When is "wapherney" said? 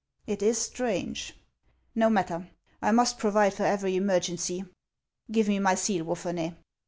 6.05-6.55